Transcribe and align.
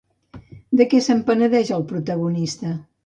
De 0.79 0.87
què 0.93 1.01
se'n 1.07 1.21
penedeix 1.27 1.73
el 1.77 1.85
protagonista? 1.93 2.73